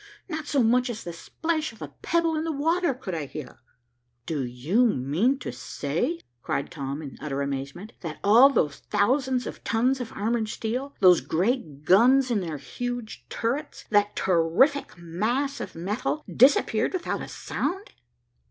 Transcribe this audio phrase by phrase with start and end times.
[0.27, 3.59] Not so much as the splash of a pebble in the water could I hear."
[4.25, 9.63] "Do you mean to say," cried Tom, in utter amazement, "that all those thousands of
[9.63, 15.75] tons of armored steel, those great guns in their huge turrets, that terrific mass of
[15.75, 17.91] metal, disappeared without a sound?"